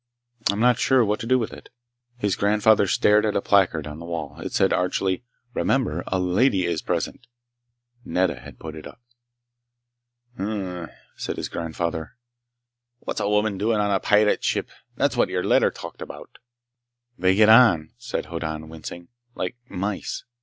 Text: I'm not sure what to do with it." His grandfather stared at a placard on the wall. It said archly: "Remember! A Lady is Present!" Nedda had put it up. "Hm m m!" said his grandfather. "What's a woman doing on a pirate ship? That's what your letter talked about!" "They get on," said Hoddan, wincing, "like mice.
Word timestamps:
I'm 0.49 0.59
not 0.59 0.79
sure 0.79 1.05
what 1.05 1.19
to 1.19 1.27
do 1.27 1.37
with 1.37 1.53
it." 1.53 1.69
His 2.17 2.35
grandfather 2.35 2.87
stared 2.87 3.23
at 3.23 3.35
a 3.35 3.39
placard 3.39 3.85
on 3.85 3.99
the 3.99 4.05
wall. 4.07 4.39
It 4.39 4.51
said 4.51 4.73
archly: 4.73 5.23
"Remember! 5.53 6.03
A 6.07 6.17
Lady 6.19 6.65
is 6.65 6.81
Present!" 6.81 7.27
Nedda 8.03 8.39
had 8.39 8.57
put 8.57 8.73
it 8.75 8.87
up. 8.87 8.99
"Hm 10.37 10.49
m 10.49 10.59
m!" 10.85 10.89
said 11.17 11.37
his 11.37 11.49
grandfather. 11.49 12.17
"What's 13.01 13.19
a 13.19 13.29
woman 13.29 13.59
doing 13.59 13.77
on 13.79 13.91
a 13.91 13.99
pirate 13.99 14.43
ship? 14.43 14.71
That's 14.95 15.15
what 15.15 15.29
your 15.29 15.43
letter 15.43 15.69
talked 15.69 16.01
about!" 16.01 16.39
"They 17.19 17.35
get 17.35 17.49
on," 17.49 17.91
said 17.99 18.25
Hoddan, 18.25 18.69
wincing, 18.69 19.07
"like 19.35 19.55
mice. 19.69 20.23